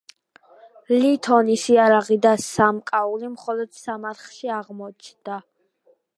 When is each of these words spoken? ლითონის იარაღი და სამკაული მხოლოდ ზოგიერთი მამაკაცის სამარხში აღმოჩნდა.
ლითონის 1.03 1.65
იარაღი 1.73 2.17
და 2.23 2.31
სამკაული 2.45 3.31
მხოლოდ 3.35 3.71
ზოგიერთი 3.75 3.93
მამაკაცის 3.93 3.93
სამარხში 3.93 4.53
აღმოჩნდა. 4.59 5.41